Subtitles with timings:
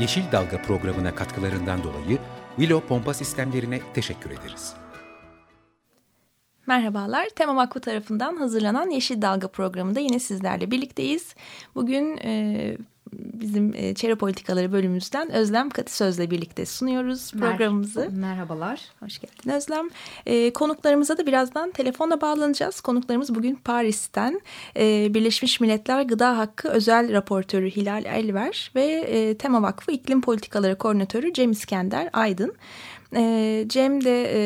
[0.00, 2.18] Yeşil Dalga programına katkılarından dolayı
[2.56, 4.74] Willow Pompa Sistemlerine teşekkür ederiz.
[6.66, 11.34] Merhabalar, Tema Vakfı tarafından hazırlanan Yeşil Dalga programında yine sizlerle birlikteyiz.
[11.74, 12.76] Bugün e,
[13.40, 18.10] bizim e, çevre politikaları bölümümüzden Özlem Katı Söz'le birlikte sunuyoruz Mer programımızı.
[18.10, 18.80] Merhabalar.
[19.00, 19.88] Hoş geldin Özlem.
[20.26, 22.80] E, konuklarımıza da birazdan telefonla bağlanacağız.
[22.80, 24.40] Konuklarımız bugün Paris'ten
[24.76, 30.78] e, Birleşmiş Milletler Gıda Hakkı Özel Raportörü Hilal Elver ve e, Tema Vakfı İklim Politikaları
[30.78, 32.54] Koordinatörü Cem İskender Aydın.
[33.16, 34.40] E, Cem de e,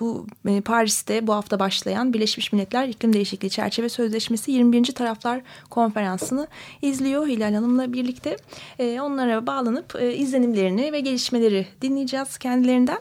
[0.00, 4.84] bu e, Paris'te bu hafta başlayan Birleşmiş Milletler İklim Değişikliği Çerçeve Sözleşmesi 21.
[4.84, 6.46] Taraflar Konferansı'nı
[6.82, 8.36] izliyor Hilal Hanım'la birlikte.
[8.78, 12.98] E, onlara bağlanıp e, izlenimlerini ve gelişmeleri dinleyeceğiz kendilerinden.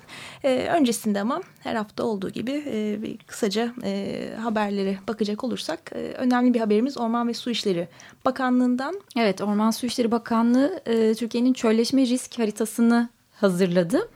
[0.78, 2.64] Öncesinde ama her hafta olduğu gibi
[3.02, 7.88] bir kısaca e, haberlere bakacak olursak önemli bir haberimiz Orman ve Su İşleri
[8.26, 9.02] Bakanlığı'ndan.
[9.18, 10.82] Evet Orman Su İşleri Bakanlığı
[11.18, 14.10] Türkiye'nin çölleşme risk haritasını hazırladı.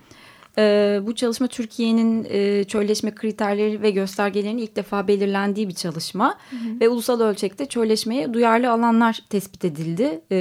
[0.57, 6.37] E, bu çalışma Türkiye'nin e, çölleşme kriterleri ve göstergelerinin ilk defa belirlendiği bir çalışma.
[6.49, 6.79] Hı hı.
[6.81, 10.21] Ve ulusal ölçekte çölleşmeye duyarlı alanlar tespit edildi.
[10.31, 10.37] E,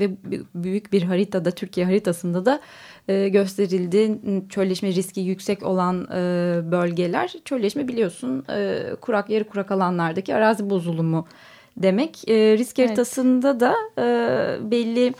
[0.00, 0.10] ve
[0.54, 2.60] büyük bir haritada Türkiye haritasında da
[3.08, 4.18] e, gösterildi.
[4.48, 7.34] Çölleşme riski yüksek olan e, bölgeler.
[7.44, 11.26] Çölleşme biliyorsun e, kurak yarı kurak alanlardaki arazi bozulumu
[11.76, 12.28] demek.
[12.28, 13.60] E, risk haritasında evet.
[13.60, 15.14] da e, belli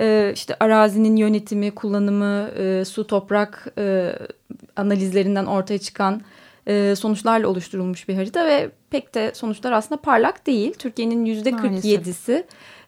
[0.00, 4.12] e, işte arazinin yönetimi, kullanımı, e, su, toprak e,
[4.76, 6.22] analizlerinden ortaya çıkan
[6.66, 10.74] e, sonuçlarla oluşturulmuş bir harita ve pek de sonuçlar aslında parlak değil.
[10.78, 12.44] Türkiye'nin yüzde 47'si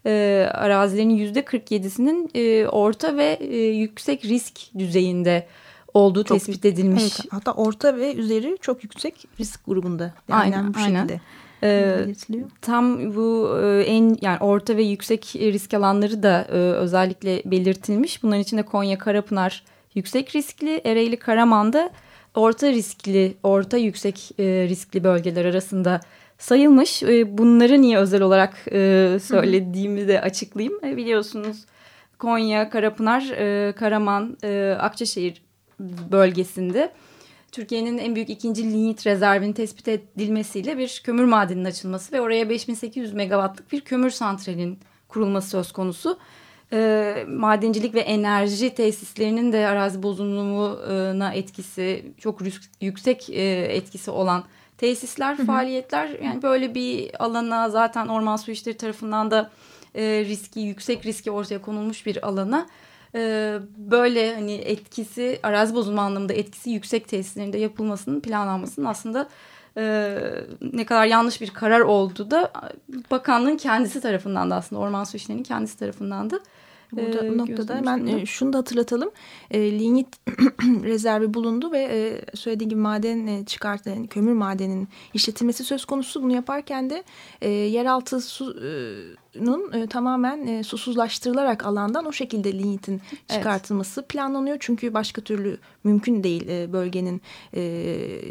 [0.07, 5.47] e, arazilerin yüzde 47'sinin e, orta ve e, yüksek risk düzeyinde
[5.95, 7.03] olduğu çok, tespit edilmiş.
[7.03, 10.15] Evet, hatta orta ve üzeri çok yüksek risk grubunda.
[10.29, 11.21] Yani aynen, bu aynen.
[11.65, 12.07] Ee,
[12.61, 18.23] tam bu e, en yani orta ve yüksek risk alanları da e, özellikle belirtilmiş.
[18.23, 19.65] Bunların içinde Konya, Karapınar
[19.95, 21.91] yüksek riskli, Ereğli, Karaman'da
[22.35, 26.01] orta riskli, orta yüksek e, riskli bölgeler arasında
[26.39, 27.03] sayılmış.
[27.03, 30.85] E, bunları niye özel olarak e, söylediğimi de açıklayayım.
[30.85, 31.65] E, biliyorsunuz
[32.19, 35.43] Konya, Karapınar, e, Karaman, e, Akçaşehir
[36.13, 36.93] bölgesinde
[37.53, 43.13] Türkiye'nin en büyük ikinci linyit rezervinin tespit edilmesiyle bir kömür madeninin açılması ve oraya 5800
[43.13, 46.19] megawattlık bir kömür santralin kurulması söz konusu.
[46.73, 52.41] E, madencilik ve enerji tesislerinin de arazi bozulumuna etkisi çok
[52.81, 54.45] yüksek e, etkisi olan
[54.79, 55.47] tesisler, hı hı.
[55.47, 59.51] faaliyetler yani böyle bir alana zaten Orman Su İşleri tarafından da
[59.95, 62.67] e, riski yüksek riski ortaya konulmuş bir alana
[63.15, 69.29] e, böyle hani etkisi arazi bozulma anlamında etkisi yüksek tesislerinde yapılmasının planlanmasının aslında
[69.77, 70.19] e,
[70.61, 72.53] ne kadar yanlış bir karar olduğu da
[73.11, 76.41] bakanlığın kendisi tarafından da aslında Orman Su İşleri'nin kendisi tarafından da
[76.93, 79.11] Burada e, bu noktada hemen e, şunu da hatırlatalım.
[79.51, 80.09] E, lignit
[80.63, 86.23] rezervi bulundu ve e, söylediğim gibi maden e, çıkart, yani kömür madeninin işletilmesi söz konusu.
[86.23, 87.05] Bunu yaparken de
[87.41, 88.73] e, yeraltı su e,
[89.73, 94.09] e, tamamen e, susuzlaştırılarak alandan o şekilde lignitin çıkartılması evet.
[94.11, 94.57] planlanıyor.
[94.61, 97.23] Çünkü başka türlü mümkün değil e, bölgenin
[97.55, 97.63] e,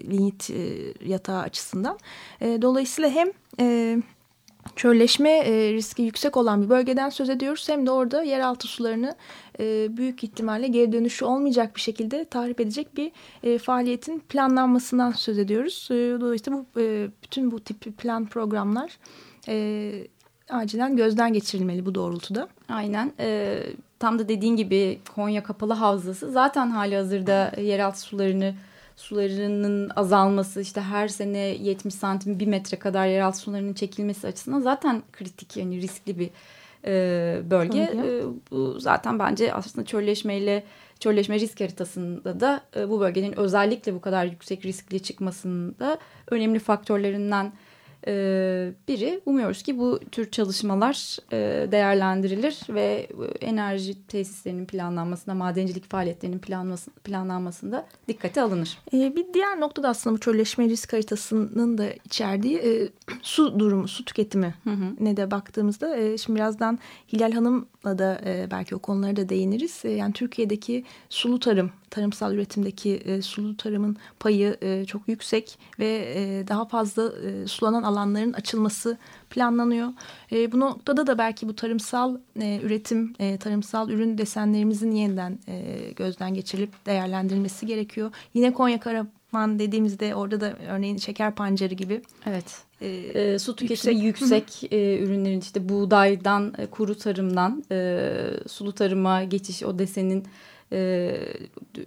[0.09, 1.97] lignit e, yatağı açısından.
[2.41, 3.27] E, dolayısıyla hem
[3.59, 3.97] e,
[4.75, 7.69] çölleşme e, riski yüksek olan bir bölgeden söz ediyoruz.
[7.69, 9.15] Hem de orada yeraltı sularını
[9.59, 13.11] e, büyük ihtimalle geri dönüşü olmayacak bir şekilde tahrip edecek bir
[13.43, 15.87] e, faaliyetin planlanmasından söz ediyoruz.
[15.91, 16.81] Dolayısıyla bu,
[17.23, 18.97] bütün bu tip plan programlar
[20.49, 22.47] acilen gözden geçirilmeli bu doğrultuda.
[22.69, 23.11] Aynen.
[23.99, 28.53] Tam da dediğin gibi Konya Kapalı Havzası zaten hali hazırda yeraltı sularını
[29.01, 35.03] sularının azalması işte her sene 70 santim bir metre kadar yeraltı sularının çekilmesi açısından zaten
[35.11, 36.29] kritik yani riskli bir
[36.85, 37.79] e, bölge.
[37.79, 40.63] E, bu zaten bence aslında çölleşmeyle
[40.99, 45.97] çölleşme risk haritasında da e, bu bölgenin özellikle bu kadar yüksek riskli çıkmasında
[46.31, 47.53] önemli faktörlerinden
[48.87, 49.21] biri.
[49.25, 53.07] Umuyoruz ki bu tür çalışmalar e, değerlendirilir ve
[53.41, 56.41] enerji tesislerinin planlanmasında, madencilik faaliyetlerinin
[57.03, 58.77] planlanmasında dikkate alınır.
[58.93, 62.89] E, bir diğer noktada aslında bu çölleşme risk haritasının da içerdiği e,
[63.21, 64.95] su durumu, su tüketimi hı hı.
[64.99, 66.79] ne de baktığımızda e, şimdi birazdan
[67.13, 69.81] Hilal Hanım'la da e, belki o konulara da değiniriz.
[69.85, 76.13] E, yani Türkiye'deki sulu tarım, tarımsal üretimdeki e, sulu tarımın payı e, çok yüksek ve
[76.15, 78.97] e, daha fazla e, sulanan alanların açılması
[79.29, 79.89] planlanıyor.
[80.31, 85.91] E, bu noktada da belki bu tarımsal e, üretim, e, tarımsal ürün desenlerimizin yeniden e,
[85.95, 88.11] gözden geçirilip değerlendirilmesi gerekiyor.
[88.33, 92.01] Yine Konya Karaman dediğimizde orada da örneğin şeker pancarı gibi.
[92.25, 92.63] Evet.
[92.81, 98.09] E, e, su tüketimi yüksek, yüksek e, ürünlerin işte buğdaydan, e, kuru tarımdan e,
[98.47, 100.25] sulu tarıma geçiş o desenin
[100.71, 101.11] e,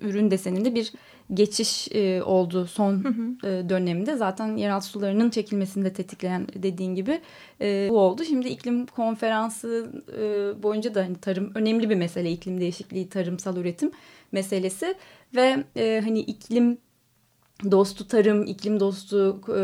[0.00, 0.92] ürün deseninde bir
[1.34, 3.48] geçiş e, oldu son hı hı.
[3.48, 4.16] E, dönemde.
[4.16, 7.20] Zaten yeraltı sularının çekilmesini de tetikleyen dediğin gibi
[7.60, 8.24] e, bu oldu.
[8.24, 10.22] Şimdi iklim konferansı e,
[10.62, 12.32] boyunca da hani tarım önemli bir mesele.
[12.32, 13.90] iklim değişikliği, tarımsal üretim
[14.32, 14.94] meselesi
[15.34, 16.78] ve e, hani iklim
[17.70, 19.62] dostu tarım, iklim dostu e,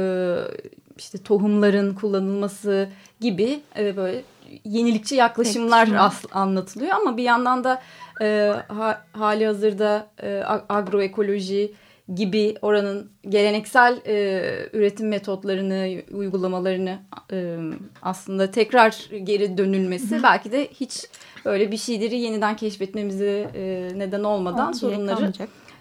[1.00, 2.88] işte tohumların kullanılması
[3.20, 4.22] gibi e, böyle
[4.64, 6.24] yenilikçi yaklaşımlar evet.
[6.32, 7.82] anlatılıyor ama bir yandan da
[8.20, 11.72] e, ha, hali hazırda e, agroekoloji
[12.14, 14.42] gibi oranın geleneksel e,
[14.72, 16.98] üretim metotlarını, uygulamalarını
[17.32, 17.56] e,
[18.02, 21.06] aslında tekrar geri dönülmesi belki de hiç
[21.44, 25.32] öyle bir şeyleri yeniden keşfetmemizi e, neden olmadan Aa, sorunları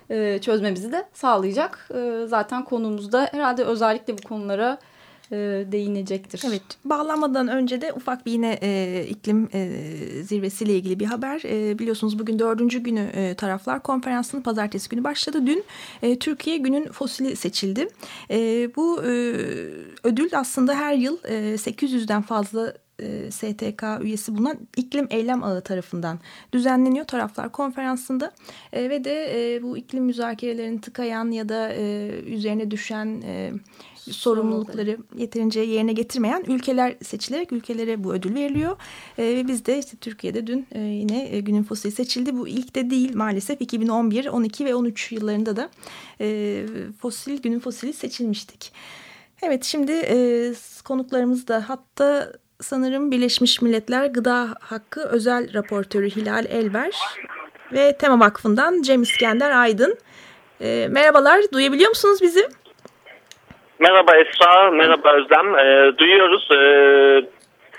[0.09, 1.89] e, çözmemizi de sağlayacak.
[1.95, 4.77] E, zaten konumuzda herhalde özellikle bu konulara
[5.31, 5.35] e,
[5.71, 6.41] değinecektir.
[6.47, 9.69] Evet bağlanmadan önce de ufak bir yine e, iklim e,
[10.23, 11.41] zirvesiyle ilgili bir haber.
[11.45, 15.47] E, biliyorsunuz bugün dördüncü günü e, taraflar konferansının pazartesi günü başladı.
[15.47, 15.63] Dün
[16.01, 17.87] e, Türkiye günün fosili seçildi.
[18.31, 18.37] E,
[18.75, 19.09] bu e,
[20.03, 26.19] ödül aslında her yıl e, 800'den fazla e, STK üyesi bulunan iklim eylem ağı tarafından
[26.53, 28.31] düzenleniyor taraflar konferansında
[28.73, 33.51] e, ve de e, bu iklim müzakerelerini tıkayan ya da e, üzerine düşen e,
[34.11, 38.77] sorumlulukları yeterince yerine getirmeyen ülkeler seçilerek ülkelere bu ödül veriliyor.
[39.17, 42.37] E, ve biz de işte Türkiye'de dün e, yine e, günün fosili seçildi.
[42.37, 45.69] Bu ilk de değil maalesef 2011, 12 ve 13 yıllarında da
[46.21, 46.65] e,
[47.01, 48.71] fosil günün fosili seçilmiştik.
[49.41, 50.53] Evet şimdi e,
[50.85, 56.91] konuklarımız da hatta sanırım Birleşmiş Milletler Gıda Hakkı Özel Raportörü Hilal Elver
[57.73, 59.97] ve Tema Vakfı'ndan Cem İskender Aydın.
[60.61, 62.47] E, merhabalar, duyabiliyor musunuz bizi?
[63.79, 65.55] Merhaba Esra, merhaba Özlem.
[65.55, 66.47] E, duyuyoruz.
[66.51, 66.59] E,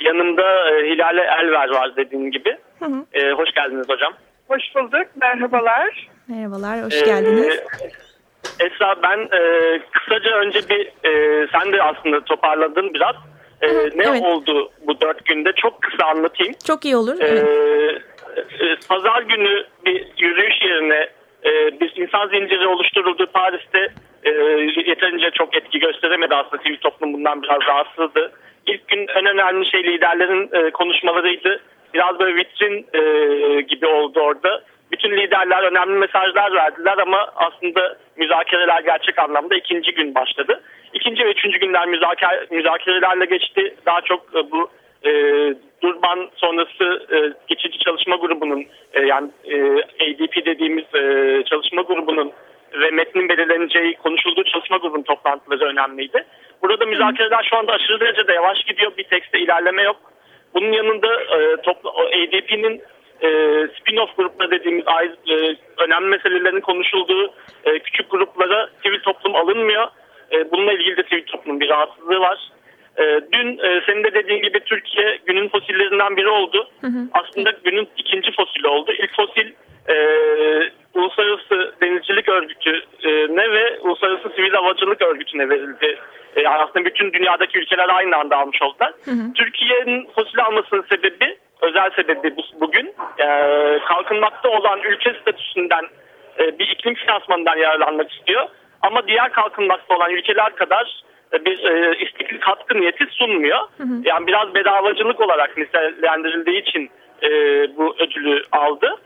[0.05, 2.59] yanımda e, Hilale Elver var dediğin gibi.
[2.79, 3.05] Hı hı.
[3.12, 4.12] E, hoş geldiniz hocam.
[4.49, 6.09] Hoş bulduk, merhabalar.
[6.29, 7.47] Merhabalar, hoş geldiniz.
[7.47, 9.41] E, Esra ben e,
[9.93, 13.15] kısaca önce bir, e, sen de aslında toparladın biraz.
[13.62, 14.23] E, ne evet.
[14.23, 15.53] oldu bu dört günde?
[15.53, 16.55] Çok kısa anlatayım.
[16.67, 17.21] Çok iyi olur.
[17.21, 17.47] E, evet.
[18.61, 21.09] e, Pazar günü bir yürüyüş yerine
[21.45, 23.89] e, bir insan zinciri oluşturuldu Paris'te
[24.25, 24.31] e,
[24.87, 28.33] yeterince çok etki gösteremedi aslında sivil toplum bundan biraz rahatsızdı.
[28.67, 31.61] İlk gün en önemli şey liderlerin e, konuşmalarıydı.
[31.95, 34.62] Biraz böyle vitrin e, gibi oldu orada.
[34.93, 40.63] Bütün liderler önemli mesajlar verdiler ama aslında müzakereler gerçek anlamda ikinci gün başladı.
[40.95, 43.75] İkinci ve üçüncü günler müzaker, müzakerelerle geçti.
[43.87, 44.71] Daha çok e, bu
[45.05, 45.11] e,
[45.83, 52.33] Durban sonrası e, geçici çalışma grubunun e, yani e, ADP dediğimiz e, çalışma grubunun
[52.73, 56.25] ve metnin belirleneceği konuşulduğu çalışma grubunun toplantıları önemliydi.
[56.63, 58.93] Burada müzakereler şu anda aşırı derecede yavaş gidiyor.
[58.99, 59.97] Bir tekste ilerleme yok.
[60.55, 61.57] Bunun yanında e,
[62.26, 62.83] ADP'nin
[63.23, 63.29] e,
[63.79, 67.35] spin-off grupları dediğimiz e, önemli meselelerin konuşulduğu
[67.65, 69.89] e, küçük gruplara sivil toplum alınmıyor.
[70.33, 72.39] E, bununla ilgili de sivil toplumun bir rahatsızlığı var.
[72.99, 76.69] E, dün e, senin de dediğin gibi Türkiye günün fosillerinden biri oldu.
[76.81, 77.09] Hı hı.
[77.12, 78.93] Aslında günün ikinci fosili oldu.
[78.93, 79.53] İlk fosil
[79.89, 79.97] e,
[80.95, 85.99] Uluslararası Denizcilik Örgütü'ne ve Uluslararası Sivil Havacılık Örgütü'ne verildi.
[86.37, 88.93] E, aslında bütün dünyadaki ülkeler aynı anda almış oldular.
[89.35, 93.26] Türkiye'nin fosil almasının sebebi, özel sebebi bu, bugün e,
[93.88, 95.85] kalkınmakta olan ülke statüsünden
[96.38, 98.49] e, bir iklim finansmanından yararlanmak istiyor.
[98.83, 101.02] Ama diğer kalkınmakta olan ülkeler kadar
[101.33, 103.59] e, bir e, istikli katkı niyeti sunmuyor.
[103.59, 104.02] Hı hı.
[104.05, 106.90] Yani biraz bedavacılık olarak nitelendirildiği için
[107.23, 107.31] e,
[107.76, 108.97] bu ödülü aldı.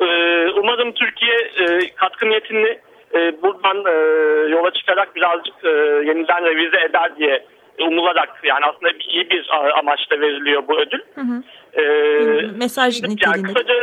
[0.00, 0.06] E,
[0.50, 2.78] umarım Türkiye e, katkı niyetini
[3.14, 3.92] e, buradan e,
[4.50, 5.68] yola çıkarak birazcık e,
[6.08, 7.44] yeniden revize eder diye
[7.80, 11.00] umularak yani aslında iyi bir amaçla veriliyor bu ödül.
[11.14, 11.42] Hı hı.
[12.62, 13.24] Mesaj niteliğinde.
[13.26, 13.74] Yani kısaca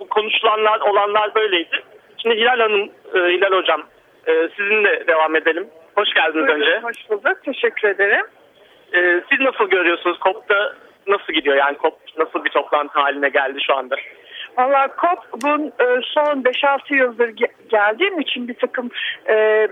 [0.00, 1.82] bu konuşulanlar olanlar böyleydi.
[2.22, 3.82] Şimdi Hilal Hanım, e, Hilal Hocam
[4.26, 5.66] e, sizinle devam edelim.
[5.96, 6.80] Hoş geldiniz Buyurun, önce.
[6.82, 7.44] Hoş bulduk.
[7.44, 8.26] Teşekkür ederim.
[8.92, 10.18] e, siz nasıl görüyorsunuz?
[10.24, 10.74] COP'ta
[11.06, 11.56] nasıl gidiyor?
[11.56, 13.96] Yani COP nasıl bir toplantı haline geldi şu anda?
[14.58, 17.28] Valla COP'un e, son 5-6 yıldır
[17.70, 18.90] geldiğim için bir takım
[19.28, 19.68] e,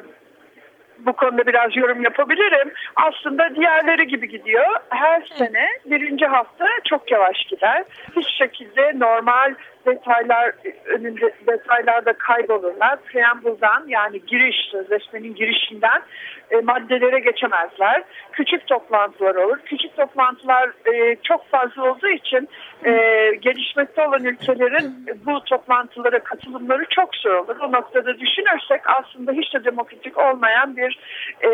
[1.06, 2.72] bu konuda biraz yorum yapabilirim.
[2.96, 4.76] Aslında diğerleri gibi gidiyor.
[4.88, 7.84] Her sene birinci hafta çok yavaş gider.
[8.16, 9.54] Hiç şekilde normal
[9.86, 10.52] detaylar
[10.84, 13.02] önünde detaylarda kaybolurlar.
[13.02, 16.02] Preambul'dan yani giriş sözleşmenin girişinden
[16.50, 18.02] e, maddelere geçemezler.
[18.32, 19.58] Küçük toplantılar olur.
[19.64, 22.48] Küçük toplantılar e, çok fazla olduğu için
[22.84, 22.92] e,
[23.40, 27.56] gelişmekte olan ülkelerin bu toplantılara katılımları çok zor olur.
[27.60, 30.98] O noktada düşünürsek aslında hiç de demokratik olmayan bir
[31.44, 31.50] e,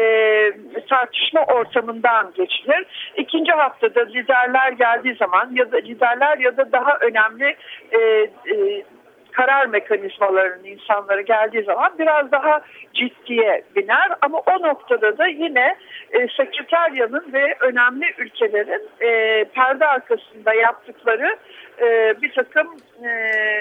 [0.89, 2.87] tartışma ortamından geçilir.
[3.17, 7.57] İkinci haftada liderler geldiği zaman ya da liderler ya da daha önemli
[7.93, 8.85] e, e,
[9.33, 12.61] karar mekanizmalarının insanlara geldiği zaman biraz daha
[12.95, 14.09] ciddiye biner.
[14.21, 15.77] Ama o noktada da yine
[16.11, 21.37] e, sekreteryanın ve önemli ülkelerin e, perde arkasında yaptıkları
[21.81, 23.09] e, bir takım e,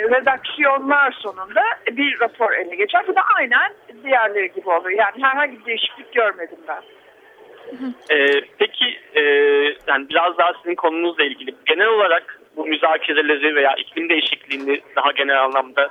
[0.10, 3.04] redaksiyonlar sonunda bir rapor eline geçer.
[3.08, 3.72] Bu da aynen
[4.04, 5.00] diğerleri gibi oluyor.
[5.00, 6.82] Yani herhangi bir değişiklik görmedim ben.
[8.12, 9.22] Ee, peki e,
[9.88, 15.44] yani biraz daha sizin konunuzla ilgili genel olarak bu müzakereleri veya iklim değişikliğini daha genel
[15.44, 15.90] anlamda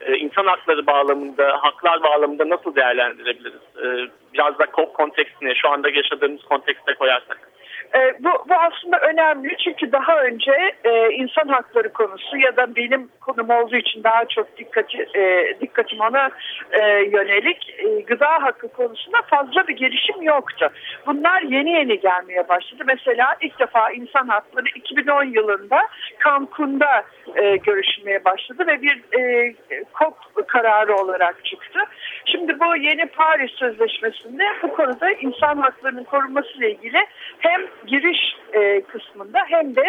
[0.00, 3.62] e, insan hakları bağlamında, haklar bağlamında nasıl değerlendirebiliriz?
[3.84, 7.51] E, biraz da COP kontekstine, şu anda yaşadığımız kontekste koyarsak.
[7.94, 10.52] E, bu, bu aslında önemli çünkü daha önce
[10.84, 16.00] e, insan hakları konusu ya da benim konum olduğu için daha çok dikkati, e, dikkatim
[16.00, 16.30] ona
[16.70, 20.70] e, yönelik e, gıda hakkı konusunda fazla bir gelişim yoktu.
[21.06, 22.82] Bunlar yeni yeni gelmeye başladı.
[22.86, 25.80] Mesela ilk defa insan hakları 2010 yılında
[26.24, 27.04] Cancun'da
[27.36, 29.54] e, görüşülmeye başladı ve bir e,
[29.98, 31.78] COP kararı olarak çıktı.
[32.24, 37.06] Şimdi bu yeni Paris Sözleşmesi'nde bu konuda insan haklarının korunması ile ilgili
[37.38, 39.84] hem giriş e, kısmında hem de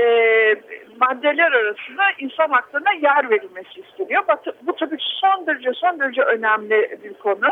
[0.00, 0.02] e,
[1.00, 4.22] maddeler arasında insan haklarına yer verilmesi isteniyor.
[4.62, 7.48] Bu, tabii son derece son derece önemli bir konu.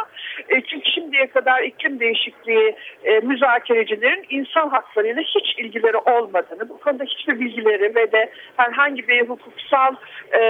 [0.49, 7.05] E, çünkü şimdiye kadar iklim değişikliği e, müzakerecilerin insan haklarıyla hiç ilgileri olmadığını, bu konuda
[7.05, 9.95] hiçbir bilgileri ve de herhangi bir hukuksal
[10.33, 10.41] e,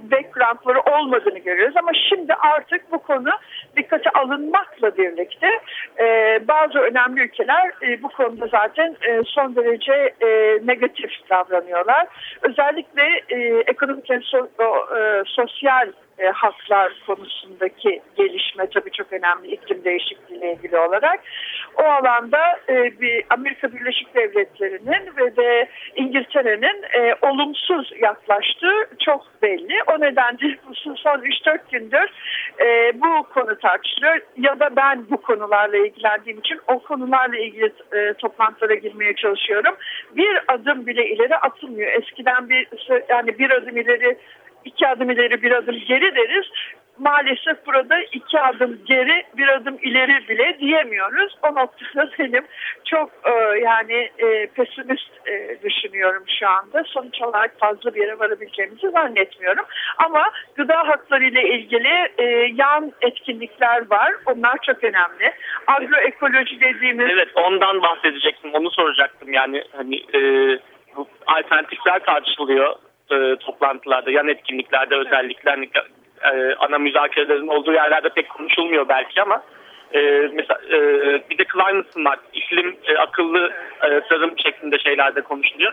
[0.00, 3.30] backgroundları olmadığını görüyoruz ama şimdi artık bu konu
[3.76, 5.48] dikkate alınmakla birlikte
[5.98, 12.06] e, bazı önemli ülkeler e, bu konuda zaten e, son derece e, negatif davranıyorlar.
[12.42, 14.48] Özellikle e, ekonomik ve so,
[14.96, 21.20] e, sosyal e, haklar konusundaki gelişme tabii çok önemli iklim değişikliği ile ilgili olarak.
[21.76, 29.82] O alanda e, bir Amerika Birleşik Devletleri'nin ve de İngiltere'nin e, olumsuz yaklaştığı çok belli.
[29.86, 30.56] O nedenle
[30.96, 32.10] son 3-4 gündür
[32.60, 38.14] e, bu konu tartışılıyor ya da ben bu konularla ilgilendiğim için o konularla ilgili e,
[38.14, 39.74] toplantılara girmeye çalışıyorum.
[40.16, 41.92] Bir adım bile ileri atılmıyor.
[41.92, 42.68] Eskiden bir
[43.08, 44.18] yani bir adım ileri
[44.64, 46.46] iki adım ileri bir adım geri deriz.
[46.98, 51.36] Maalesef burada iki adım geri bir adım ileri bile diyemiyoruz.
[51.42, 52.44] O noktada benim
[52.84, 56.84] çok e, yani e, pesimist e, düşünüyorum şu anda.
[56.84, 59.64] Sonuç olarak fazla bir yere varabileceğimizi zannetmiyorum.
[59.98, 64.12] Ama gıda hakları ile ilgili e, yan etkinlikler var.
[64.26, 65.32] Onlar çok önemli.
[65.66, 67.10] Agroekoloji dediğimiz...
[67.10, 68.54] Evet ondan bahsedecektim.
[68.54, 69.32] Onu soracaktım.
[69.32, 70.20] Yani hani e,
[71.26, 72.76] alternatifler tartışılıyor
[73.12, 75.68] e, toplantılarda, yan etkinliklerde özellikle hani,
[76.32, 79.42] e, ana müzakerelerin olduğu yerlerde pek konuşulmuyor belki ama
[79.94, 80.00] e,
[80.32, 80.78] mesela e,
[81.30, 83.52] bir de climate smart, iklim e, akıllı
[83.82, 85.72] e, tarım şeklinde şeylerde konuşuluyor.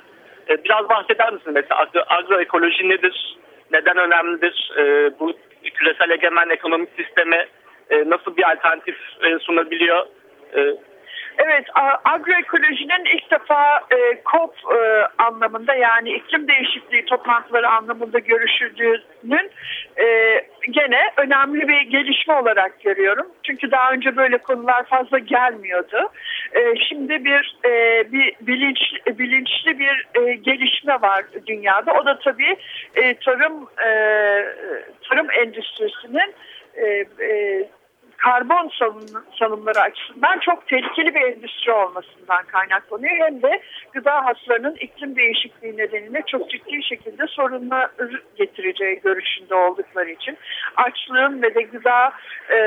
[0.50, 3.38] E, biraz bahseder misiniz mesela agro, agroekoloji nedir,
[3.72, 5.34] neden önemlidir, e, bu
[5.74, 7.48] küresel egemen ekonomik sisteme
[7.90, 10.06] e, nasıl bir alternatif e, sunabiliyor?
[10.56, 10.76] E,
[11.40, 11.66] Evet,
[12.06, 19.52] agroekolojinin ilk defa e, COP e, anlamında yani iklim değişikliği toplantıları anlamında görüşüldüğünün
[19.98, 20.06] e,
[20.70, 23.28] gene önemli bir gelişme olarak görüyorum.
[23.44, 26.12] Çünkü daha önce böyle konular fazla gelmiyordu.
[26.54, 31.94] E, şimdi bir e, bir bilinç bilinçli bir e, gelişme var dünyada.
[31.94, 32.58] O da tabii
[32.96, 33.90] e, tarım e,
[35.10, 36.34] tarım endüstrisinin
[36.76, 36.86] e,
[37.26, 37.70] e,
[38.20, 39.06] karbon salım,
[39.40, 43.16] salımları açısından çok tehlikeli bir endüstri olmasından kaynaklanıyor.
[43.18, 43.62] Hem de
[43.94, 47.90] gıda haslarının iklim değişikliği nedeniyle çok ciddi şekilde sorunlar
[48.38, 50.38] getireceği görüşünde oldukları için
[50.76, 52.14] açlığın ve de gıda
[52.50, 52.58] e,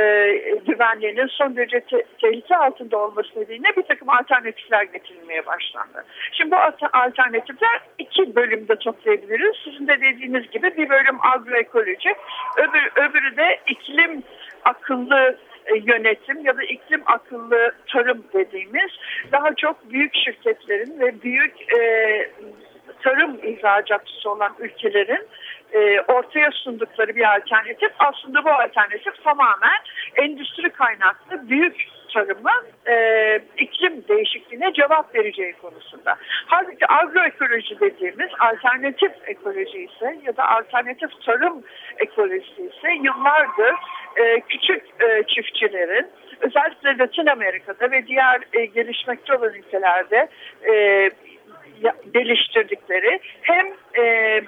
[0.66, 6.04] güvenliğinin son derece te tehlike altında olması nedeniyle bir takım alternatifler getirilmeye başlandı.
[6.32, 6.56] Şimdi bu
[6.92, 9.56] alternatifler iki bölümde toplayabiliriz.
[9.64, 12.14] Sizin de dediğiniz gibi bir bölüm agroekoloji,
[12.56, 14.22] öbür, öbürü de iklim
[14.64, 18.90] akıllı e, yönetim ya da iklim akıllı tarım dediğimiz
[19.32, 22.30] daha çok büyük şirketlerin ve büyük e,
[23.02, 25.28] tarım ihracatçısı olan ülkelerin
[25.72, 27.90] e, ortaya sundukları bir alternatif.
[27.98, 29.78] Aslında bu alternatif tamamen
[30.16, 32.50] endüstri kaynaklı büyük tarımı
[32.88, 32.94] e,
[33.58, 36.16] iklim değişikliğine cevap vereceği konusunda.
[36.46, 41.62] Halbuki agroekoloji dediğimiz alternatif ekoloji ise ya da alternatif tarım
[41.98, 43.74] ekolojisi ise yıllardır
[44.16, 46.06] e, küçük e, çiftçilerin
[46.40, 50.28] özellikle Latin Amerika'da ve diğer e, gelişmekte olan ülkelerde
[50.68, 51.10] e,
[52.14, 53.66] geliştirdikleri hem
[53.98, 54.42] e,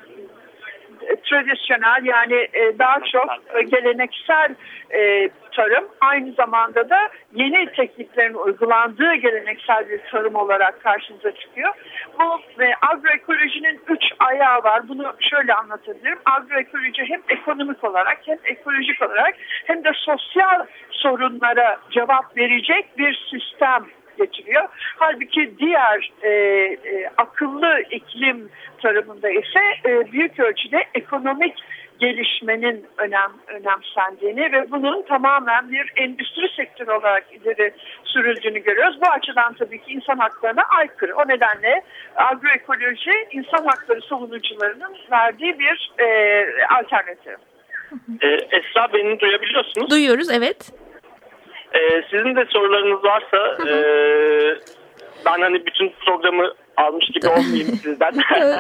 [1.25, 4.55] tradisyonel yani e, daha çok e, geleneksel
[4.91, 11.75] e, tarım aynı zamanda da yeni tekniklerin uygulandığı geleneksel bir tarım olarak karşımıza çıkıyor.
[12.19, 14.89] Bu e, agroekolojinin üç ayağı var.
[14.89, 16.19] Bunu şöyle anlatabilirim.
[16.25, 19.35] Agroekoloji hem ekonomik olarak hem ekolojik olarak
[19.65, 24.65] hem de sosyal sorunlara cevap verecek bir sistem getiriyor.
[24.97, 28.49] Halbuki diğer e, e, akıllı iklim
[28.83, 31.55] tarımında ise e, büyük ölçüde ekonomik
[32.01, 39.01] gelişmenin önem önemsendiğini ve bunun tamamen bir endüstri sektörü olarak ileri sürüldüğünü görüyoruz.
[39.01, 41.17] Bu açıdan tabii ki insan haklarına aykırı.
[41.17, 41.83] O nedenle
[42.17, 46.47] agroekoloji insan hakları savunucularının verdiği bir e,
[46.81, 47.37] alternatif.
[48.23, 49.91] Ee, Esra beni duyabiliyorsunuz.
[49.91, 50.73] Duyuyoruz evet.
[51.75, 53.75] Ee, sizin de sorularınız varsa e,
[55.27, 58.13] ben hani bütün programı almış gibi olmayayım sizden.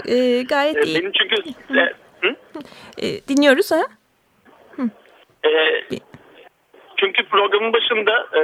[0.06, 1.00] e, gayet ee, iyi.
[1.00, 1.50] Benim çünkü...
[1.78, 2.35] E, hı?
[2.99, 3.83] E, dinliyoruz ha?
[5.44, 5.50] E,
[7.04, 8.40] çünkü programın başında e,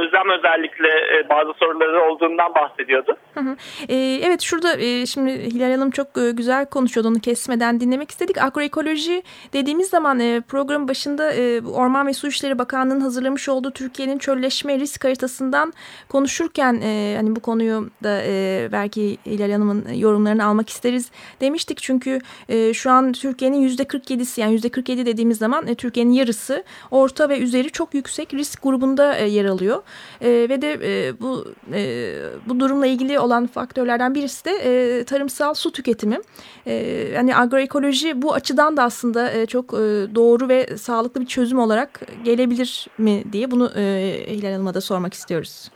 [0.00, 3.16] Özlem özellikle e, bazı soruları olduğundan bahsediyordu.
[3.34, 3.56] Hı hı.
[3.88, 8.42] E, evet şurada e, şimdi Hilal Hanım çok e, güzel konuşuyordu onu kesmeden dinlemek istedik.
[8.42, 9.22] Agroekoloji
[9.52, 14.78] dediğimiz zaman e, programın başında e, Orman ve Su İşleri Bakanlığı'nın hazırlamış olduğu Türkiye'nin çölleşme
[14.78, 15.72] risk haritasından
[16.08, 21.10] konuşurken e, hani bu konuyu da e, belki Hilal Hanım'ın yorumlarını almak isteriz
[21.40, 21.78] demiştik.
[21.78, 27.38] Çünkü e, şu an Türkiye'nin %47'si yani %47 dediğimiz zaman e, Türkiye'nin yarısı orta ve
[27.38, 29.82] üzeri çok yüksek risk grubunda e, yer alıyor.
[30.20, 31.44] E, ve de e, bu
[32.46, 36.18] bu durumla ilgili olan faktörlerden birisi de tarımsal su tüketimi.
[37.14, 39.72] Yani agroekoloji bu açıdan da aslında çok
[40.14, 45.14] doğru ve sağlıklı bir çözüm olarak gelebilir mi diye bunu e, Hilal Hanım'a da sormak
[45.14, 45.70] istiyoruz.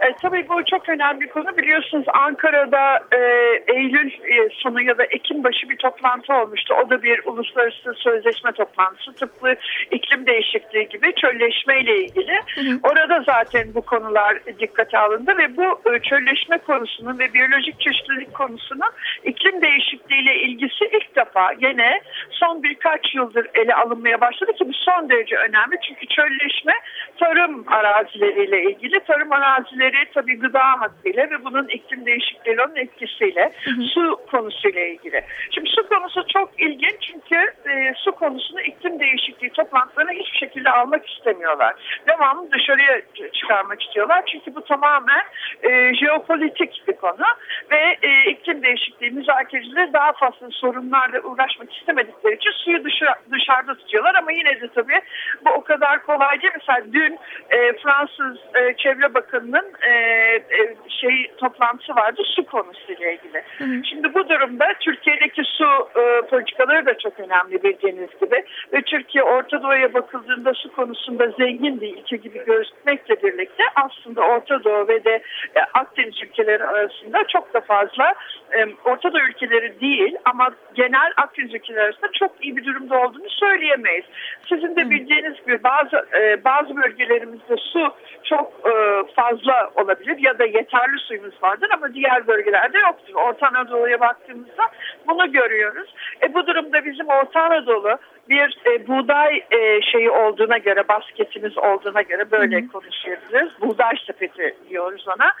[0.00, 1.56] E, tabii bu çok önemli bir konu.
[1.56, 3.18] Biliyorsunuz Ankara'da e,
[3.66, 6.74] Eylül e, sonu ya da Ekim başı bir toplantı olmuştu.
[6.74, 9.12] O da bir uluslararası sözleşme toplantısı.
[9.14, 9.54] Tıpkı
[9.90, 12.34] iklim değişikliği gibi çölleşme ile ilgili.
[12.54, 12.80] Hı hı.
[12.82, 18.90] Orada zaten bu konular dikkate alındı ve bu e, çölleşme konusunun ve biyolojik çeşitlilik konusunun
[19.24, 24.72] iklim değişikliği ile ilgisi ilk defa gene son birkaç yıldır ele alınmaya başladı ki bu
[24.72, 25.76] son derece önemli.
[25.88, 26.72] Çünkü çölleşme
[27.20, 29.00] tarım arazileriyle ilgili.
[29.00, 33.82] Tarım arazileri tabii gıda hakkıyla ve bunun iklim değişikliğinin etkisiyle hı hı.
[33.82, 35.24] su konusuyla ilgili.
[35.50, 37.36] Şimdi su konusu çok ilginç çünkü
[37.70, 41.74] e, su konusunu iklim değişikliği toplantılarına hiçbir şekilde almak istemiyorlar.
[42.08, 43.00] Devamlı dışarıya
[43.32, 45.22] çıkarmak istiyorlar çünkü bu tamamen
[45.62, 47.26] e, jeopolitik bir konu
[47.70, 54.14] ve e, iklim değişikliği müzakerecileri daha fazla sorunlarla uğraşmak istemedikleri için suyu dışarı, dışarıda tutuyorlar
[54.14, 55.00] ama yine de tabii
[55.44, 56.52] bu o kadar kolay değil.
[56.54, 57.18] Mesela dün
[57.50, 63.42] e, Fransız e, Çevre Bakanı'nın e, e, şey toplantısı vardı su konusuyla ilgili.
[63.58, 63.84] Hı hı.
[63.84, 69.62] Şimdi bu durumda Türkiye'deki su e, politikaları da çok önemli bildiğiniz gibi ve Türkiye Orta
[69.62, 75.22] Doğu'ya bakıldığında su konusunda zengin bir ülke gibi gözükmekle birlikte aslında Orta Doğu ve de
[75.54, 78.14] e, Akdeniz ülkeleri arasında çok da fazla
[78.52, 83.30] e, Orta Doğu ülkeleri değil ama genel Akdeniz ülkeleri arasında çok iyi bir durumda olduğunu
[83.30, 84.04] söyleyemeyiz.
[84.48, 88.72] Sizin de bildiğiniz gibi bazı e, bazı bölgelerimizde su çok e,
[89.16, 93.14] fazla olabilir ya da yeterli suyumuz vardır ama diğer bölgelerde yoktur.
[93.14, 94.62] Orta Anadolu'ya baktığımızda
[95.08, 95.94] bunu görüyoruz.
[96.22, 102.02] E, bu durumda bizim Orta Anadolu bir e, buğday e, şeyi olduğuna göre, basketimiz olduğuna
[102.02, 102.68] göre böyle Hı -hı.
[102.68, 103.60] konuşabiliriz.
[103.60, 105.32] Buğday sepeti diyoruz ona.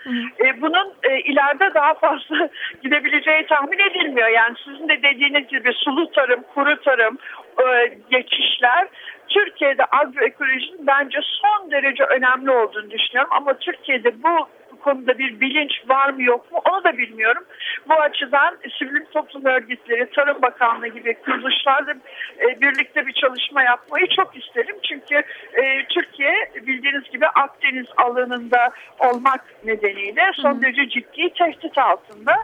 [0.44, 2.48] E, bunun e, ileride daha fazla
[2.82, 4.28] gidebileceği tahmin edilmiyor.
[4.28, 7.18] Yani sizin de dediğiniz gibi sulu tarım, kuru tarım,
[7.62, 8.88] e, geçişler
[9.28, 13.30] Türkiye'de agroekolojinin bence son derece önemli olduğunu düşünüyorum.
[13.32, 14.48] Ama Türkiye'de bu
[14.80, 17.44] konuda bir bilinç var mı yok mu onu da bilmiyorum.
[17.88, 21.94] Bu açıdan sivil toplum örgütleri, Tarım Bakanlığı gibi kuruluşlarla
[22.40, 24.76] e, birlikte bir çalışma yapmayı çok isterim.
[24.88, 25.14] Çünkü
[25.52, 26.34] e, Türkiye
[26.66, 32.36] bildiğiniz gibi Akdeniz alanında olmak nedeniyle son derece ciddi tehdit altında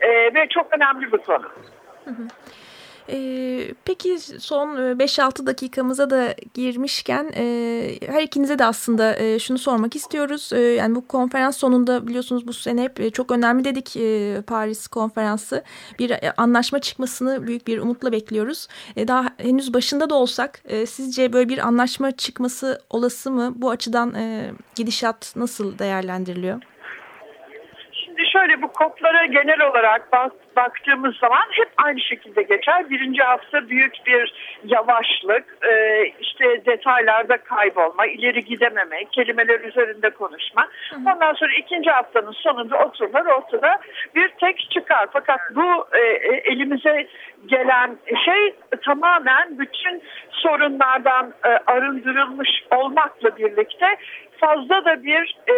[0.00, 1.48] e, ve çok önemli bir konu.
[2.04, 2.26] Hı hı.
[3.08, 9.58] Ee, peki son 5-6 e, dakikamıza da girmişken e, her ikinize de aslında e, şunu
[9.58, 10.52] sormak istiyoruz.
[10.76, 13.94] Yani bu konferans sonunda biliyorsunuz bu sene hep çok önemli dedik
[14.46, 15.62] Paris konferansı.
[15.98, 18.68] Bir anlaşma çıkmasını büyük bir umutla bekliyoruz.
[18.96, 23.52] Daha henüz başında da olsak sizce böyle bir anlaşma çıkması olası mı?
[23.56, 24.14] Bu açıdan
[24.74, 26.71] gidişat nasıl değerlendiriliyor?
[28.32, 32.90] Şöyle bu koplara genel olarak bak, baktığımız zaman hep aynı şekilde geçer.
[32.90, 40.68] Birinci hafta büyük bir yavaşlık, e, işte detaylarda kaybolma, ileri gidememe, kelimeler üzerinde konuşma.
[40.96, 43.80] Ondan sonra ikinci haftanın sonunda otururlar, ortada
[44.14, 45.06] bir tek çıkar.
[45.12, 47.06] Fakat bu e, e elimize
[47.46, 53.86] gelen şey tamamen bütün sorunlardan e, arındırılmış olmakla birlikte
[54.40, 55.54] fazla da bir e,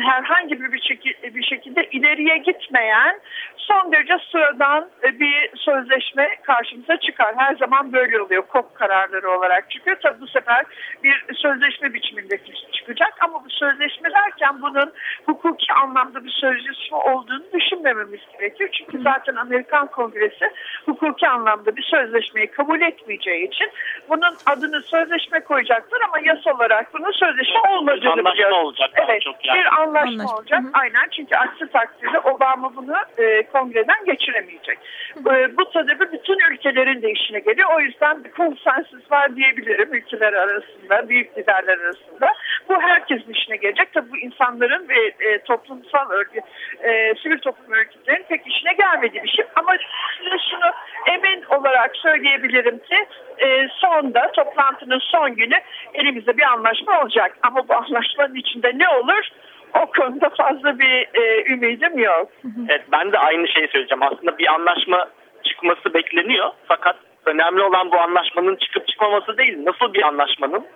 [0.00, 3.20] herhangi bir, şekilde, bir şekilde ileriye gitmeyen
[3.56, 7.34] son derece sıradan e, bir sözleşme karşımıza çıkar.
[7.36, 8.42] Her zaman böyle oluyor.
[8.42, 9.96] KOP kararları olarak çıkıyor.
[10.02, 10.64] Tabi bu sefer
[11.02, 12.38] bir sözleşme biçiminde
[12.72, 14.92] çıkacak ama bu sözleşme derken bunun
[15.26, 18.70] hukuki anlamda bir sözleşme olduğunu düşünmememiz gerekiyor.
[18.72, 20.52] Çünkü zaten Amerikan Kongresi
[20.86, 23.70] hukuki anlamda bir sözleşmeyi kabul etmeyeceği için
[24.08, 28.56] bunun adını sözleşme koyacaktır ama yasa olarak bunun sözleşme olmadığını Anlaşma biliyoruz.
[28.56, 29.60] olacak evet, çok yani.
[29.60, 30.36] Bir anlaşma, anlaşma.
[30.36, 30.60] olacak.
[30.62, 30.70] Hı hı.
[30.72, 34.78] Aynen çünkü aksi takdirde Obama bunu e, kongreden geçiremeyecek.
[35.18, 37.68] E, bu tabii bütün ülkelerin de işine geliyor.
[37.76, 42.32] O yüzden bir konsensus var diyebilirim ülkeler arasında, büyük liderler arasında.
[42.68, 43.92] Bu herkesin işine gelecek.
[43.92, 46.44] Tabii bu insanların ve e, toplumsal örgüt,
[46.82, 49.44] e, sivil toplum örgütlerinin pek işine gelmediği bir şey.
[49.56, 49.72] Ama
[50.18, 50.70] size şunu
[51.06, 53.06] emin olarak söyleyebilirim ki
[53.38, 55.56] e, sonda toplantının son günü
[55.94, 57.36] elimizde bir anlaşma olacak.
[57.42, 59.28] Ama bu anlaşmanın içinde ne olur?
[59.74, 62.28] O konuda fazla bir e, ümidim yok.
[62.68, 64.02] Evet ben de aynı şeyi söyleyeceğim.
[64.02, 65.08] Aslında bir anlaşma
[65.44, 66.50] çıkması bekleniyor.
[66.68, 69.64] Fakat önemli olan bu anlaşmanın çıkıp çıkmaması değil.
[69.64, 70.66] Nasıl bir anlaşmanın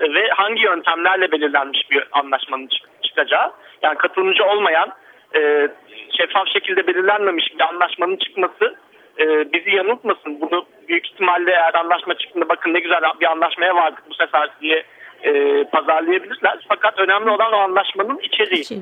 [0.00, 2.68] ve hangi yöntemlerle belirlenmiş bir anlaşmanın
[3.02, 3.52] çıkacağı.
[3.82, 4.92] Yani katılımcı olmayan
[5.36, 5.68] e,
[6.16, 8.76] şeffaf şekilde belirlenmemiş bir anlaşmanın çıkması
[9.18, 10.40] e, bizi yanıltmasın.
[10.40, 14.84] Bunu büyük ihtimalle eğer anlaşma çıktığında bakın ne güzel bir anlaşmaya vardık bu sefer diye
[15.24, 16.66] e, pazarlayabilirler.
[16.68, 18.60] Fakat önemli olan o anlaşmanın içeriği.
[18.60, 18.80] İçeri.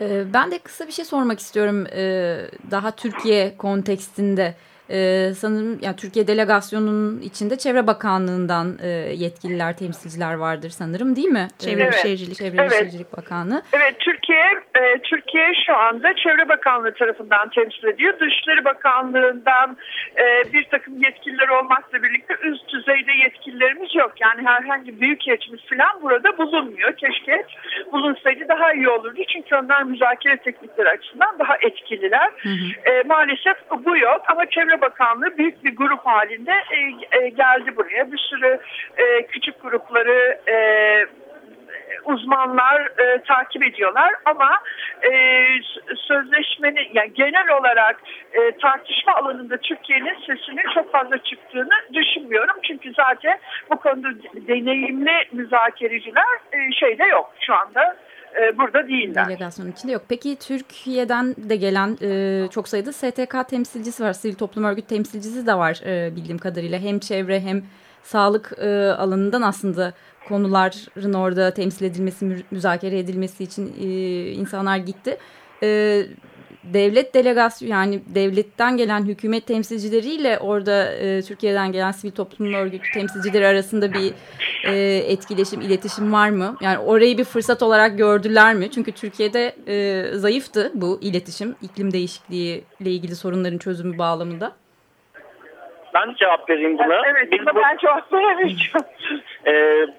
[0.00, 2.36] Ee, ben de kısa bir şey sormak istiyorum ee,
[2.70, 4.54] daha Türkiye kontekstinde.
[4.90, 8.88] Ee, sanırım yani Türkiye delegasyonunun içinde Çevre Bakanlığı'ndan e,
[9.24, 11.48] yetkililer, temsilciler vardır sanırım değil mi?
[11.58, 12.00] Çevre evet.
[12.02, 12.72] Şehircilik, Çevre evet.
[12.72, 13.62] Şehircilik Bakanlığı.
[13.72, 18.20] Evet, Türkiye e, Türkiye şu anda Çevre Bakanlığı tarafından temsil ediyor.
[18.20, 19.76] Dışişleri Bakanlığı'ndan
[20.16, 24.12] e, bir takım yetkililer olmakla birlikte üst düzeyde yetkililerimiz yok.
[24.20, 26.96] Yani herhangi büyük yetimiz falan burada bulunmuyor.
[26.96, 27.44] Keşke
[27.92, 29.20] bulunsaydı daha iyi olurdu.
[29.32, 32.30] Çünkü onlar müzakere teknikleri açısından daha etkililer.
[32.42, 32.90] Hı hı.
[32.90, 36.78] E, maalesef bu yok ama Çevre Bakanlığı büyük bir grup halinde e,
[37.18, 38.12] e, geldi buraya.
[38.12, 38.60] Bir sürü
[38.96, 40.56] e, küçük grupları e,
[42.04, 44.50] uzmanlar e, takip ediyorlar ama
[45.02, 45.10] e,
[45.96, 52.56] sözleşmenin yani genel olarak e, tartışma alanında Türkiye'nin sesinin çok fazla çıktığını düşünmüyorum.
[52.62, 53.38] Çünkü zaten
[53.70, 57.96] bu konuda deneyimli müzakereciler e, şeyde yok şu anda
[58.40, 59.26] e, burada değiller.
[59.28, 60.02] Delegasyonun içinde yok.
[60.08, 64.12] Peki Türkiye'den de gelen e, çok sayıda STK temsilcisi var.
[64.12, 66.78] Sivil toplum örgüt temsilcisi de var e, bildiğim kadarıyla.
[66.78, 67.62] Hem çevre hem
[68.02, 69.92] sağlık e, alanından aslında
[70.28, 73.86] konuların orada temsil edilmesi, müzakere edilmesi için e,
[74.30, 75.18] insanlar gitti.
[75.62, 76.02] E,
[76.74, 83.46] devlet delegasyon yani devletten gelen hükümet temsilcileriyle orada e, Türkiye'den gelen sivil toplum örgütü temsilcileri
[83.46, 84.12] arasında bir
[84.64, 86.56] e, etkileşim, iletişim var mı?
[86.60, 88.70] Yani orayı bir fırsat olarak gördüler mi?
[88.70, 94.52] Çünkü Türkiye'de e, zayıftı bu iletişim iklim değişikliği ile ilgili sorunların çözümü bağlamında.
[95.94, 97.02] Ben cevap vereyim buna.
[97.06, 98.86] Evet, biz bu, ben cevap veremeyeceğim.
[99.46, 99.52] E,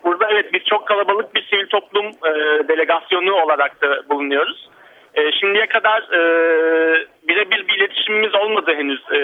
[0.03, 2.31] burada evet biz çok kalabalık bir sivil toplum e,
[2.67, 4.69] delegasyonu olarak da bulunuyoruz.
[5.13, 6.19] E, şimdiye kadar e,
[7.27, 9.19] birebir bir iletişimimiz olmadı henüz e,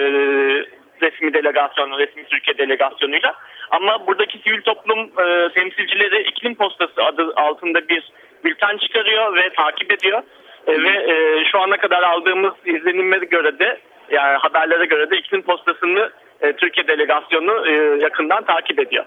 [1.02, 3.34] resmi delegasyonu, resmi Türkiye delegasyonuyla.
[3.70, 8.12] Ama buradaki sivil toplum e, temsilcileri iklim postası adı altında bir
[8.44, 10.22] bülten çıkarıyor ve takip ediyor.
[10.66, 13.78] E, ve e, şu ana kadar aldığımız izlenime göre de
[14.10, 17.72] yani haberlere göre de iklim postasını e, Türkiye delegasyonu e,
[18.02, 19.04] yakından takip ediyor.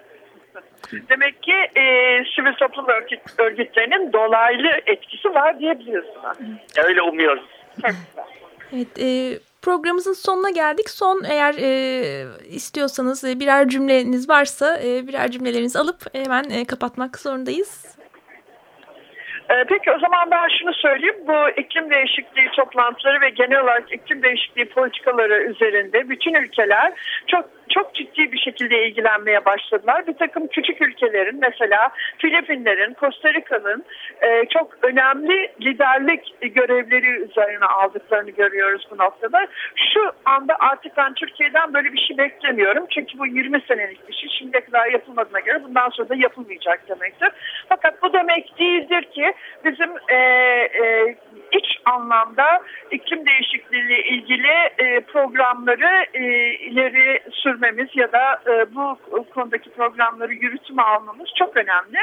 [1.09, 1.83] Demek ki e,
[2.35, 6.05] sivil toplum örgüt, örgütlerinin dolaylı etkisi var diyebiliriz.
[6.83, 7.45] Öyle umuyoruz.
[8.73, 10.89] Evet, e, programımızın sonuna geldik.
[10.89, 11.71] Son eğer e,
[12.47, 17.99] istiyorsanız e, birer cümleniz varsa e, birer cümlelerinizi alıp hemen e, kapatmak zorundayız.
[19.49, 21.15] Ee, peki o zaman ben şunu söyleyeyim.
[21.27, 26.93] Bu iklim değişikliği toplantıları ve genel olarak iklim değişikliği politikaları üzerinde bütün ülkeler
[27.27, 30.07] çok çok ciddi bir şekilde ilgilenmeye başladılar.
[30.07, 33.85] Bir takım küçük ülkelerin mesela Filipinlerin, Costa Rica'nın
[34.21, 39.47] e, çok önemli liderlik görevleri üzerine aldıklarını görüyoruz bu noktada.
[39.93, 42.85] Şu anda artık ben Türkiye'den böyle bir şey beklemiyorum.
[42.89, 44.29] Çünkü bu 20 senelik bir şey.
[44.29, 47.29] Şimdiye kadar yapılmadığına göre bundan sonra da yapılmayacak demektir.
[47.69, 49.33] Fakat bu demek değildir ki
[49.65, 51.15] bizim e, e,
[51.51, 57.19] iç anlamda iklim değişikliği ile ilgili e, programları e, ileri
[57.59, 58.97] sürmemiz ya da e, bu
[59.33, 61.97] konudaki programları yürütme almamız çok önemli.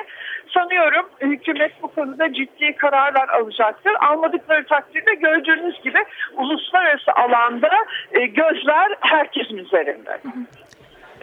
[0.55, 3.93] Sanıyorum hükümet bu konuda ciddi kararlar alacaktır.
[4.01, 5.99] Almadıkları takdirde gördüğünüz gibi
[6.37, 7.71] uluslararası alanda
[8.13, 10.21] e, gözler herkesin üzerinde.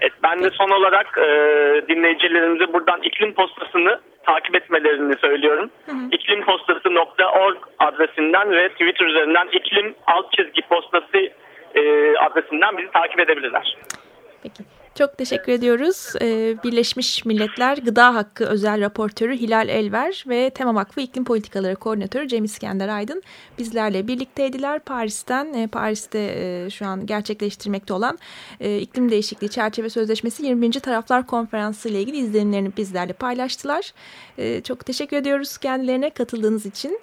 [0.01, 1.27] Evet, ben de son olarak e,
[1.87, 5.69] dinleyicilerimize buradan iklim postasını takip etmelerini söylüyorum.
[6.11, 11.17] İklimpostası.org adresinden ve Twitter üzerinden iklim alt çizgi postası
[11.75, 13.77] e, adresinden bizi takip edebilirler.
[14.43, 14.63] Peki.
[14.95, 16.13] Çok teşekkür ediyoruz.
[16.21, 22.27] Ee, Birleşmiş Milletler Gıda Hakkı Özel Raportörü Hilal Elver ve Tema Vakfı İklim Politikaları Koordinatörü
[22.27, 23.23] Cem İskender Aydın
[23.57, 24.79] bizlerle birlikteydiler.
[24.79, 28.19] Paris'ten, e, Paris'te e, şu an gerçekleştirmekte olan
[28.59, 30.71] e, İklim Değişikliği Çerçeve Sözleşmesi 20.
[30.71, 33.93] Taraflar Konferansı ile ilgili izlenimlerini bizlerle paylaştılar.
[34.63, 36.99] Çok teşekkür ediyoruz kendilerine katıldığınız için.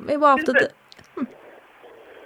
[0.00, 0.68] Ve bu hafta da...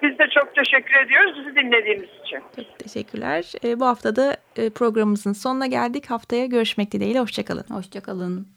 [0.06, 2.40] Biz de çok teşekkür ediyoruz bizi dinlediğiniz için.
[2.56, 3.52] Çok teşekkürler.
[3.64, 6.10] E, bu hafta da e, programımızın sonuna geldik.
[6.10, 7.20] Haftaya görüşmek dileğiyle.
[7.20, 7.64] Hoşçakalın.
[7.70, 8.48] Hoşçakalın.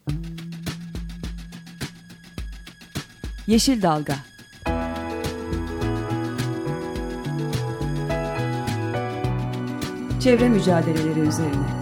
[3.47, 4.15] Yeşil Dalga
[10.23, 11.79] Çevre mücadeleleri üzerine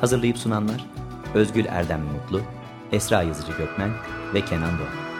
[0.00, 0.84] Hazırlayıp sunanlar
[1.34, 2.59] Özgül Erdem Mutlu
[2.92, 3.90] Esra Yazıcı Gökmen
[4.34, 5.10] ve Kenan Doğan.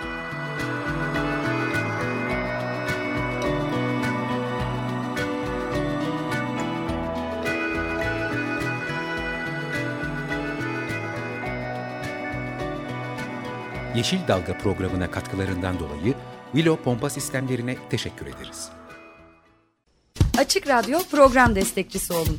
[13.95, 16.15] Yeşil Dalga programına katkılarından dolayı
[16.53, 18.69] Willow Pompa Sistemlerine teşekkür ederiz.
[20.39, 22.39] Açık Radyo program destekçisi olun